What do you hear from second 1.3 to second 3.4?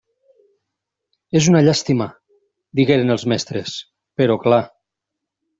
És una llàstima —digueren els